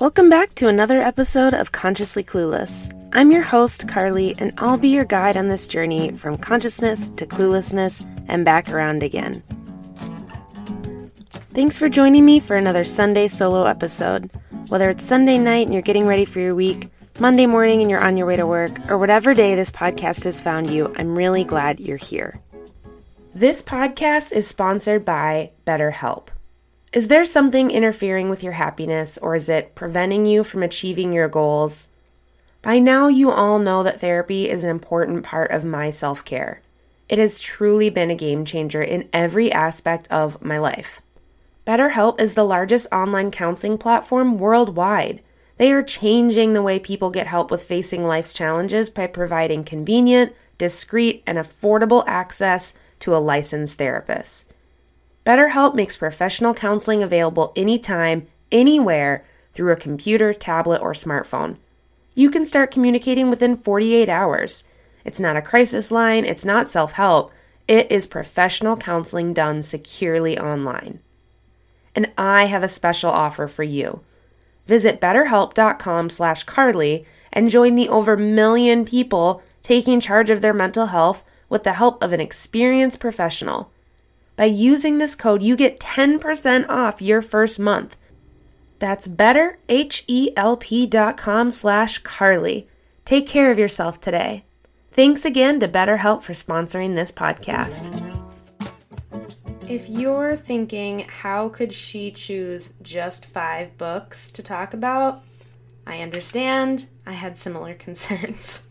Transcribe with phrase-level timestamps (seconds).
[0.00, 2.94] Welcome back to another episode of Consciously Clueless.
[3.14, 7.26] I'm your host, Carly, and I'll be your guide on this journey from consciousness to
[7.26, 9.42] cluelessness and back around again.
[11.52, 14.30] Thanks for joining me for another Sunday solo episode.
[14.68, 16.88] Whether it's Sunday night and you're getting ready for your week,
[17.18, 20.40] Monday morning and you're on your way to work, or whatever day this podcast has
[20.40, 22.40] found you, I'm really glad you're here.
[23.34, 26.28] This podcast is sponsored by BetterHelp.
[26.90, 31.28] Is there something interfering with your happiness or is it preventing you from achieving your
[31.28, 31.90] goals?
[32.62, 36.62] By now, you all know that therapy is an important part of my self care.
[37.06, 41.02] It has truly been a game changer in every aspect of my life.
[41.66, 45.20] BetterHelp is the largest online counseling platform worldwide.
[45.58, 50.32] They are changing the way people get help with facing life's challenges by providing convenient,
[50.56, 54.54] discreet, and affordable access to a licensed therapist.
[55.28, 61.58] BetterHelp makes professional counseling available anytime, anywhere through a computer, tablet, or smartphone.
[62.14, 64.64] You can start communicating within 48 hours.
[65.04, 67.30] It's not a crisis line, it's not self help,
[67.68, 71.00] it is professional counseling done securely online.
[71.94, 74.00] And I have a special offer for you.
[74.66, 80.86] Visit betterhelp.com slash Carly and join the over million people taking charge of their mental
[80.86, 83.70] health with the help of an experienced professional.
[84.38, 87.96] By using this code, you get 10% off your first month.
[88.78, 92.68] That's betterhelp.com slash Carly.
[93.04, 94.44] Take care of yourself today.
[94.92, 97.90] Thanks again to BetterHelp for sponsoring this podcast.
[99.68, 105.24] If you're thinking, how could she choose just five books to talk about?
[105.88, 106.86] I understand.
[107.06, 108.68] I had similar concerns.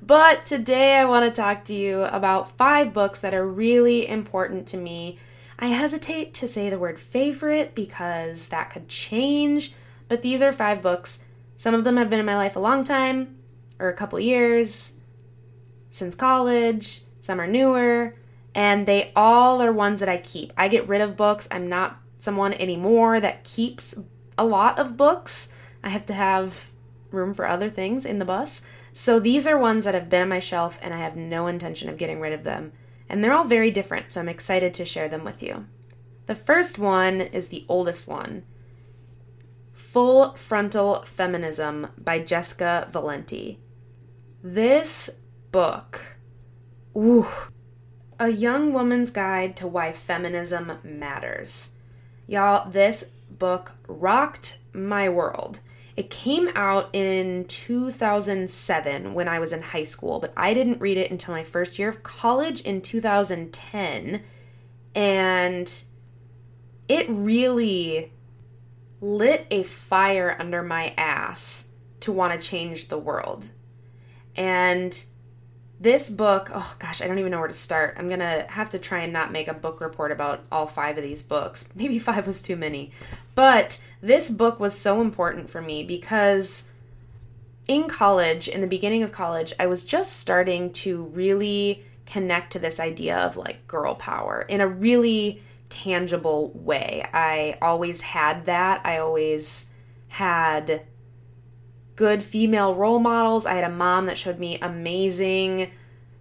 [0.00, 4.68] but today I want to talk to you about five books that are really important
[4.68, 5.18] to me.
[5.58, 9.74] I hesitate to say the word favorite because that could change,
[10.08, 11.24] but these are five books.
[11.56, 13.38] Some of them have been in my life a long time,
[13.78, 14.98] or a couple years,
[15.90, 17.02] since college.
[17.20, 18.16] Some are newer,
[18.54, 20.52] and they all are ones that I keep.
[20.56, 21.46] I get rid of books.
[21.50, 24.00] I'm not someone anymore that keeps
[24.38, 25.54] a lot of books.
[25.82, 26.70] I have to have
[27.10, 28.66] room for other things in the bus.
[28.92, 31.88] So these are ones that have been on my shelf and I have no intention
[31.88, 32.72] of getting rid of them.
[33.08, 35.66] And they're all very different, so I'm excited to share them with you.
[36.26, 38.44] The first one is the oldest one
[39.72, 43.58] Full Frontal Feminism by Jessica Valenti.
[44.42, 45.10] This
[45.50, 46.16] book,
[46.96, 47.28] ooh,
[48.18, 51.72] a young woman's guide to why feminism matters.
[52.26, 55.60] Y'all, this book rocked my world.
[55.96, 60.96] It came out in 2007 when I was in high school, but I didn't read
[60.96, 64.22] it until my first year of college in 2010.
[64.94, 65.84] And
[66.88, 68.12] it really
[69.00, 71.68] lit a fire under my ass
[72.00, 73.50] to want to change the world.
[74.34, 75.04] And
[75.82, 77.96] this book, oh gosh, I don't even know where to start.
[77.98, 80.96] I'm going to have to try and not make a book report about all five
[80.96, 81.68] of these books.
[81.74, 82.92] Maybe five was too many.
[83.34, 86.72] But this book was so important for me because
[87.66, 92.58] in college, in the beginning of college, I was just starting to really connect to
[92.60, 97.04] this idea of like girl power in a really tangible way.
[97.12, 98.82] I always had that.
[98.84, 99.72] I always
[100.08, 100.82] had
[101.96, 103.46] good female role models.
[103.46, 105.70] I had a mom that showed me amazing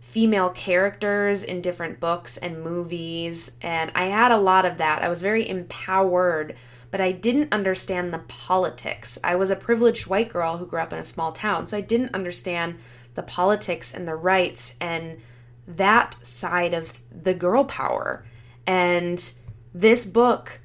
[0.00, 5.02] female characters in different books and movies, and I had a lot of that.
[5.02, 6.56] I was very empowered,
[6.90, 9.18] but I didn't understand the politics.
[9.22, 11.80] I was a privileged white girl who grew up in a small town, so I
[11.80, 12.76] didn't understand
[13.14, 15.18] the politics and the rights and
[15.66, 18.24] that side of the girl power.
[18.66, 19.32] And
[19.72, 20.60] this book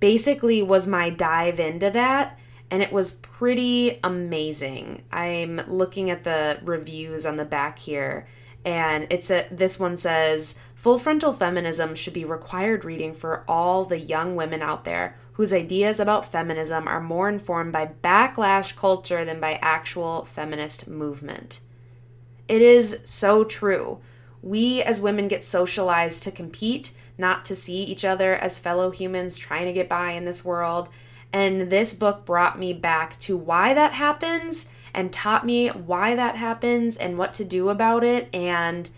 [0.00, 2.38] basically was my dive into that
[2.70, 5.00] and it was pretty amazing.
[5.12, 8.26] I'm looking at the reviews on the back here,
[8.64, 13.84] and it's a this one says full frontal feminism should be required reading for all
[13.84, 19.24] the young women out there whose ideas about feminism are more informed by backlash culture
[19.24, 21.60] than by actual feminist movement.
[22.48, 24.00] It is so true.
[24.42, 29.38] We as women get socialized to compete, not to see each other as fellow humans
[29.38, 30.88] trying to get by in this world
[31.32, 36.36] and this book brought me back to why that happens and taught me why that
[36.36, 38.90] happens and what to do about it and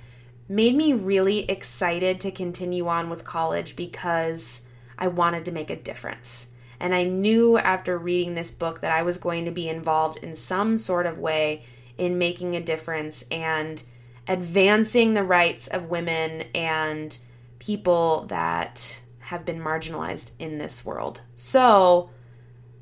[0.48, 4.68] made me really excited to continue on with college because
[4.98, 6.52] I wanted to make a difference.
[6.78, 10.34] And I knew after reading this book that I was going to be involved in
[10.34, 11.64] some sort of way
[11.98, 13.82] in making a difference and
[14.26, 17.18] advancing the rights of women and
[17.58, 21.20] people that have been marginalized in this world.
[21.36, 22.10] So,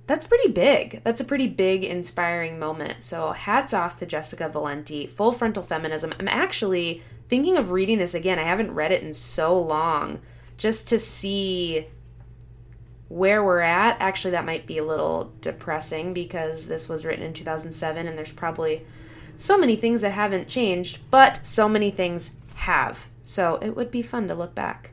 [0.08, 1.02] that's pretty big.
[1.05, 3.05] That's a pretty big, inspiring moment.
[3.05, 6.14] So, hats off to Jessica Valenti, Full Frontal Feminism.
[6.19, 8.38] I'm actually thinking of reading this again.
[8.38, 10.20] I haven't read it in so long
[10.56, 11.88] just to see
[13.08, 14.00] where we're at.
[14.00, 18.32] Actually, that might be a little depressing because this was written in 2007 and there's
[18.32, 18.87] probably
[19.37, 23.08] so many things that haven't changed, but so many things have.
[23.22, 24.93] So, it would be fun to look back.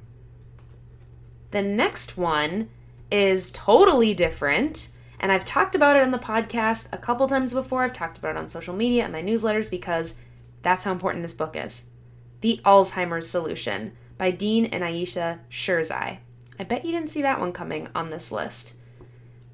[1.51, 2.67] The next one
[3.09, 4.89] is totally different
[5.25, 7.81] and I've talked about it on the podcast a couple times before.
[7.81, 10.19] I've talked about it on social media and my newsletters because
[10.61, 11.89] that's how important this book is.
[12.41, 16.19] The Alzheimer's Solution by Dean and Ayesha Sherzai.
[16.59, 18.77] I bet you didn't see that one coming on this list.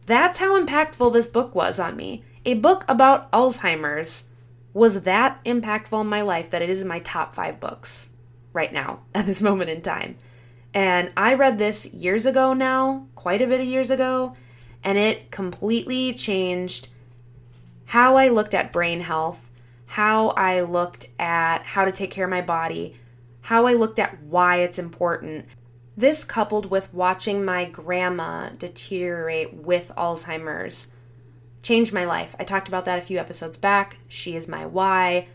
[0.07, 2.25] That's how impactful this book was on me.
[2.45, 4.31] A book about Alzheimer's
[4.73, 8.09] was that impactful in my life that it is in my top five books
[8.51, 10.17] right now at this moment in time.
[10.73, 14.35] And I read this years ago now, quite a bit of years ago,
[14.83, 16.89] and it completely changed
[17.85, 19.51] how I looked at brain health,
[19.85, 22.95] how I looked at how to take care of my body,
[23.41, 25.45] how I looked at why it's important.
[25.97, 30.93] This coupled with watching my grandma deteriorate with Alzheimer's
[31.61, 32.35] changed my life.
[32.39, 33.97] I talked about that a few episodes back.
[34.07, 35.27] She is my why.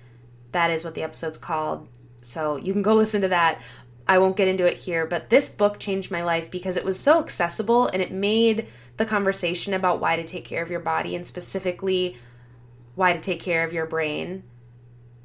[0.53, 1.89] That is what the episode's called.
[2.23, 3.61] So you can go listen to that.
[4.09, 6.99] I won't get into it here, but this book changed my life because it was
[6.99, 11.15] so accessible and it made the conversation about why to take care of your body
[11.15, 12.17] and specifically
[12.95, 14.43] why to take care of your brain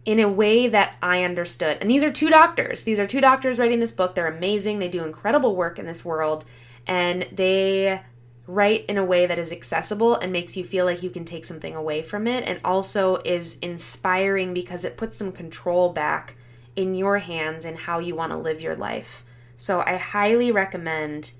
[0.03, 1.77] in a way that I understood.
[1.79, 2.83] And these are two doctors.
[2.83, 4.15] These are two doctors writing this book.
[4.15, 4.79] They're amazing.
[4.79, 6.45] They do incredible work in this world
[6.87, 8.01] and they
[8.47, 11.45] write in a way that is accessible and makes you feel like you can take
[11.45, 16.35] something away from it and also is inspiring because it puts some control back
[16.75, 19.23] in your hands and how you want to live your life.
[19.55, 21.31] So I highly recommend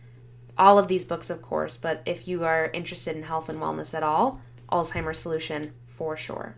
[0.58, 3.96] all of these books, of course, but if you are interested in health and wellness
[3.96, 6.56] at all, Alzheimer's Solution for sure.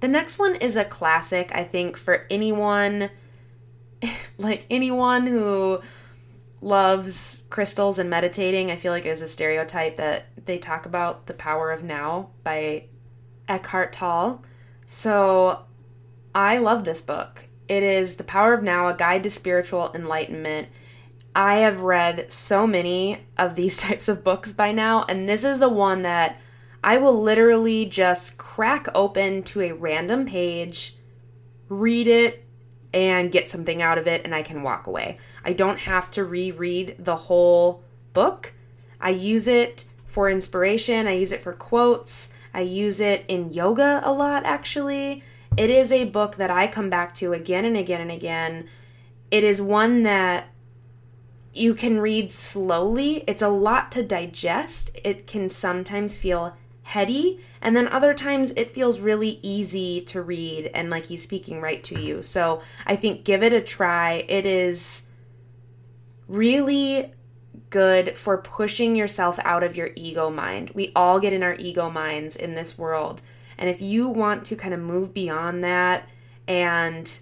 [0.00, 3.10] The next one is a classic, I think, for anyone,
[4.38, 5.80] like anyone who
[6.60, 8.70] loves crystals and meditating.
[8.70, 12.86] I feel like is a stereotype that they talk about The Power of Now by
[13.48, 14.42] Eckhart Tolle.
[14.86, 15.64] So
[16.34, 17.46] I love this book.
[17.68, 20.68] It is The Power of Now, a guide to spiritual enlightenment.
[21.34, 25.58] I have read so many of these types of books by now, and this is
[25.58, 26.40] the one that
[26.82, 30.96] I will literally just crack open to a random page,
[31.68, 32.44] read it,
[32.92, 35.18] and get something out of it, and I can walk away.
[35.44, 37.82] I don't have to reread the whole
[38.12, 38.52] book.
[39.00, 44.00] I use it for inspiration, I use it for quotes, I use it in yoga
[44.04, 45.24] a lot, actually.
[45.56, 48.68] It is a book that I come back to again and again and again.
[49.30, 50.48] It is one that
[51.54, 53.24] you can read slowly.
[53.26, 54.98] It's a lot to digest.
[55.04, 60.70] It can sometimes feel heady, and then other times it feels really easy to read
[60.74, 62.22] and like he's speaking right to you.
[62.22, 64.26] So I think give it a try.
[64.28, 65.08] It is
[66.28, 67.12] really
[67.70, 70.70] good for pushing yourself out of your ego mind.
[70.74, 73.22] We all get in our ego minds in this world.
[73.56, 76.08] And if you want to kind of move beyond that
[76.46, 77.18] and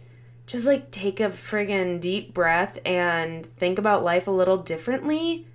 [0.47, 5.47] just like take a friggin' deep breath and think about life a little differently,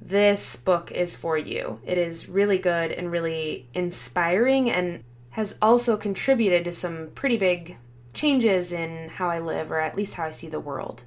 [0.00, 1.80] this book is for you.
[1.84, 7.76] It is really good and really inspiring and has also contributed to some pretty big
[8.14, 11.04] changes in how I live, or at least how I see the world.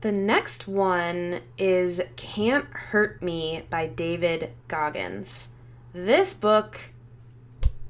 [0.00, 5.50] The next one is Can't Hurt Me by David Goggins.
[5.92, 6.92] This book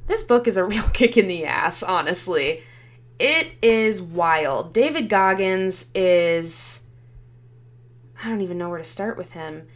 [0.06, 2.62] this book is a real kick in the ass, honestly.
[3.18, 4.72] It is wild.
[4.74, 6.82] David Goggins is.
[8.22, 9.68] I don't even know where to start with him.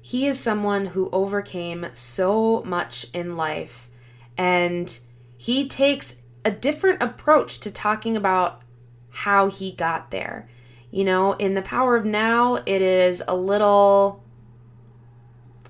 [0.00, 3.88] He is someone who overcame so much in life,
[4.36, 4.96] and
[5.36, 8.62] he takes a different approach to talking about
[9.10, 10.48] how he got there.
[10.90, 14.22] You know, in The Power of Now, it is a little.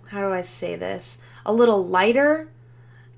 [0.09, 1.25] How do I say this?
[1.47, 2.51] A little lighter,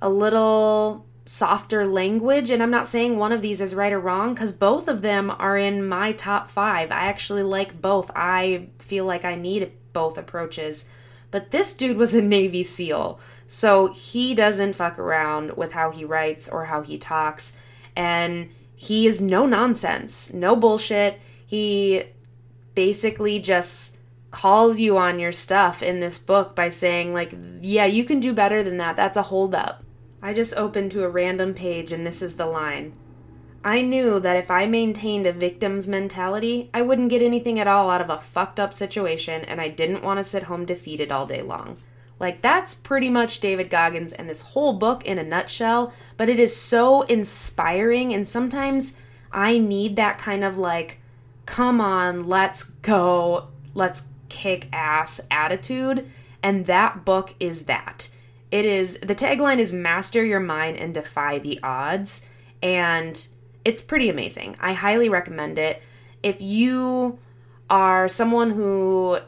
[0.00, 2.50] a little softer language.
[2.50, 5.30] And I'm not saying one of these is right or wrong because both of them
[5.30, 6.90] are in my top five.
[6.90, 8.10] I actually like both.
[8.14, 10.88] I feel like I need both approaches.
[11.30, 13.20] But this dude was a Navy SEAL.
[13.46, 17.52] So he doesn't fuck around with how he writes or how he talks.
[17.94, 21.20] And he is no nonsense, no bullshit.
[21.46, 22.04] He
[22.74, 23.98] basically just
[24.30, 28.34] calls you on your stuff in this book by saying, like, yeah, you can do
[28.34, 28.96] better than that.
[28.96, 29.82] That's a holdup.
[30.26, 32.94] I just opened to a random page and this is the line.
[33.62, 37.90] I knew that if I maintained a victim's mentality, I wouldn't get anything at all
[37.90, 41.26] out of a fucked up situation and I didn't want to sit home defeated all
[41.26, 41.76] day long.
[42.18, 46.40] Like, that's pretty much David Goggins and this whole book in a nutshell, but it
[46.40, 48.12] is so inspiring.
[48.12, 48.96] And sometimes
[49.30, 50.98] I need that kind of like,
[51.44, 56.10] come on, let's go, let's kick ass attitude.
[56.42, 58.08] And that book is that.
[58.50, 62.22] It is, the tagline is Master Your Mind and Defy the Odds.
[62.62, 63.26] And
[63.64, 64.56] it's pretty amazing.
[64.60, 65.82] I highly recommend it.
[66.22, 67.18] If you
[67.68, 69.18] are someone who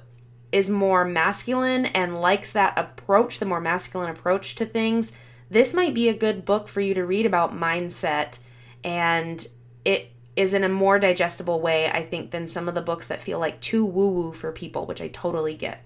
[0.53, 5.13] is more masculine and likes that approach, the more masculine approach to things,
[5.51, 8.39] this might be a good book for you to read about mindset.
[8.85, 9.47] And
[9.85, 13.21] it is in a more digestible way, I think, than some of the books that
[13.21, 15.83] feel like too woo woo for people, which I totally get.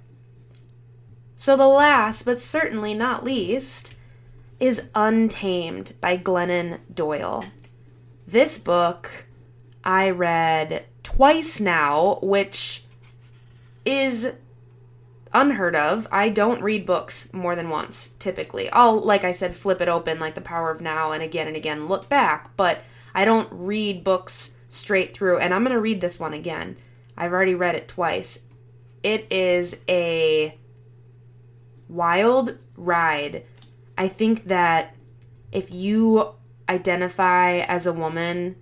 [1.36, 3.96] So, the last, but certainly not least,
[4.60, 7.44] is Untamed by Glennon Doyle.
[8.26, 9.26] This book
[9.84, 12.84] I read twice now, which
[13.84, 14.34] is
[15.32, 16.06] unheard of.
[16.12, 18.70] I don't read books more than once, typically.
[18.70, 21.56] I'll, like I said, flip it open like The Power of Now and again and
[21.56, 22.84] again look back, but
[23.14, 25.38] I don't read books straight through.
[25.38, 26.76] And I'm going to read this one again.
[27.16, 28.44] I've already read it twice.
[29.02, 30.58] It is a
[31.92, 33.44] wild ride.
[33.96, 34.96] I think that
[35.52, 36.30] if you
[36.68, 38.56] identify as a woman,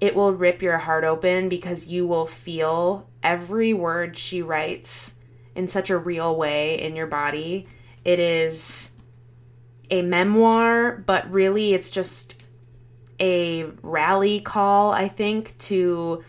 [0.00, 5.18] it will rip your heart open because you will feel every word she writes
[5.54, 7.66] in such a real way in your body.
[8.04, 8.96] It is
[9.90, 12.42] a memoir, but really it's just
[13.20, 16.24] a rally call, I think, to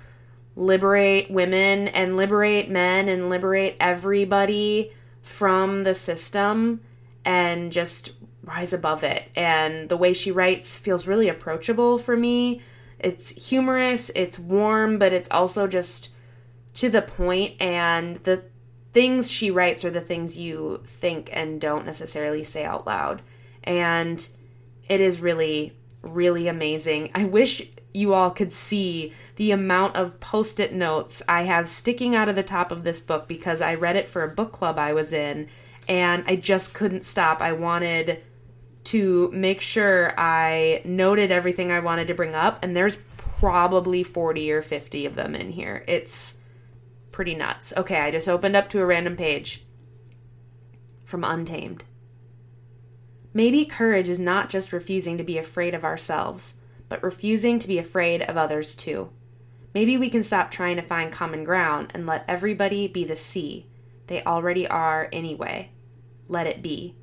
[0.55, 4.91] liberate women and liberate men and liberate everybody
[5.27, 6.81] from the system
[7.25, 9.29] and just rise above it.
[9.36, 12.62] And the way she writes feels really approachable for me.
[13.00, 16.15] It's humorous, it's warm, but it's also just
[16.75, 18.43] to the point and the
[18.93, 23.22] things she writes are the things you think and don't necessarily say out loud.
[23.63, 24.25] And
[24.88, 27.12] it is really, really amazing.
[27.13, 27.62] I wish
[27.98, 32.36] you all could see the amount of post it notes I have sticking out of
[32.36, 35.12] the top of this book because I read it for a book club I was
[35.12, 35.50] in
[35.88, 37.42] and I just couldn't stop.
[37.42, 38.22] I wanted
[38.86, 44.51] to make sure I noted everything I wanted to bring up, and there's probably 40
[44.51, 45.84] or 50 of them in here.
[45.88, 46.39] It's
[47.12, 47.74] pretty nuts.
[47.75, 49.66] Okay, I just opened up to a random page
[51.04, 51.84] from Untamed.
[53.34, 57.77] Maybe courage is not just refusing to be afraid of ourselves, but refusing to be
[57.77, 59.10] afraid of others too.
[59.74, 63.67] Maybe we can stop trying to find common ground and let everybody be the sea
[64.08, 65.72] they already are anyway.
[66.27, 66.96] Let it be.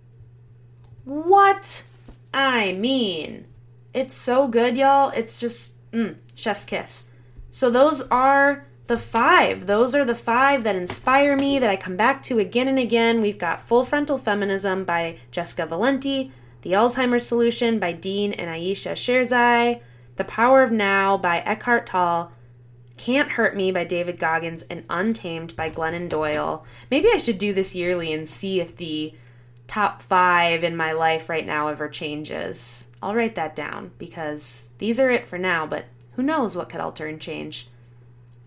[1.05, 1.85] What?
[2.33, 3.47] I mean,
[3.93, 5.11] it's so good, y'all.
[5.11, 7.11] It's just, mm, chef's kiss.
[7.51, 9.67] So, those are the five.
[9.67, 13.21] Those are the five that inspire me, that I come back to again and again.
[13.21, 16.33] We've got Full Frontal Feminism by Jessica Valenti,
[16.65, 19.83] The Alzheimer's Solution by Dean and Ayesha Sherzai,
[20.17, 22.33] The Power of Now by Eckhart Tolle,
[22.97, 26.65] Can't Hurt Me by David Goggins, and Untamed by Glennon Doyle.
[26.91, 29.13] Maybe I should do this yearly and see if the
[29.67, 32.91] top five in my life right now ever changes.
[33.03, 36.81] I'll write that down because these are it for now, but who knows what could
[36.81, 37.69] alter and change.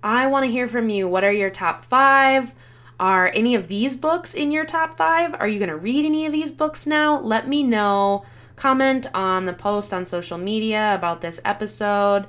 [0.02, 1.08] I want to hear from you.
[1.08, 2.56] What are your top five?
[3.00, 5.36] Are any of these books in your top five?
[5.36, 7.20] Are you going to read any of these books now?
[7.20, 8.26] Let me know.
[8.56, 12.26] Comment on the post on social media about this episode.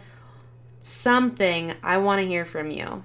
[0.83, 1.75] Something.
[1.83, 3.03] I want to hear from you.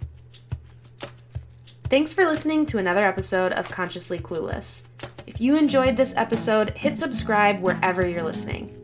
[1.85, 4.87] Thanks for listening to another episode of Consciously Clueless.
[5.25, 8.79] If you enjoyed this episode, hit subscribe wherever you're listening.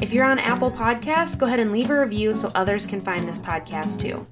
[0.00, 3.28] If you're on Apple Podcasts, go ahead and leave a review so others can find
[3.28, 4.26] this podcast too.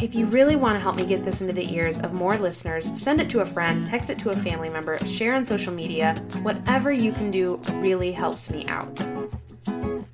[0.00, 2.84] If you really want to help me get this into the ears of more listeners,
[3.00, 6.14] send it to a friend, text it to a family member, share on social media.
[6.42, 9.00] Whatever you can do really helps me out.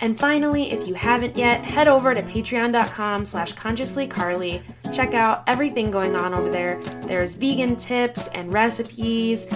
[0.03, 4.63] And finally, if you haven't yet, head over to patreon.com slash consciouslycarly.
[4.93, 6.81] Check out everything going on over there.
[7.03, 9.47] There's vegan tips and recipes,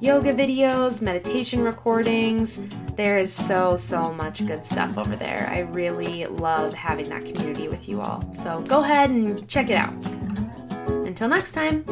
[0.00, 2.60] yoga videos, meditation recordings.
[2.96, 5.46] There is so, so much good stuff over there.
[5.50, 8.24] I really love having that community with you all.
[8.34, 9.92] So go ahead and check it out.
[11.06, 11.84] Until next time.